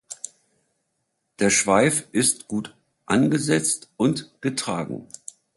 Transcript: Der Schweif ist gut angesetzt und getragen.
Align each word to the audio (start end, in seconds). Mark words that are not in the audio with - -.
Der 1.37 1.51
Schweif 1.51 2.07
ist 2.11 2.47
gut 2.47 2.75
angesetzt 3.05 3.91
und 3.97 4.31
getragen. 4.41 5.07